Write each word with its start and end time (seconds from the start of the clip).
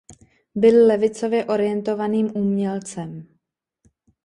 Byl 0.55 0.87
levicově 0.87 1.45
orientovaným 1.45 2.31
umělcem. 2.35 3.27